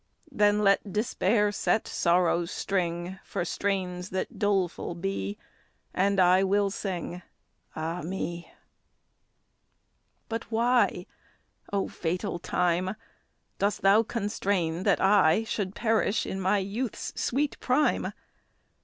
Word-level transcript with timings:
Then 0.31 0.63
let 0.63 0.91
despair 0.91 1.51
set 1.51 1.87
sorrow's 1.87 2.49
string, 2.49 3.19
For 3.23 3.45
strains 3.45 4.09
that 4.09 4.39
doleful 4.39 4.95
be; 4.95 5.37
And 5.93 6.19
I 6.19 6.41
will 6.41 6.71
sing, 6.71 7.21
Ah 7.75 8.01
me! 8.01 8.51
But 10.27 10.51
why, 10.51 11.05
O 11.71 11.87
fatal 11.87 12.39
time, 12.39 12.95
Dost 13.59 13.83
thou 13.83 14.01
constrain 14.01 14.81
that 14.85 14.99
I 14.99 15.43
Should 15.43 15.75
perish 15.75 16.25
in 16.25 16.41
my 16.41 16.57
youth's 16.57 17.13
sweet 17.15 17.59
prime? 17.59 18.11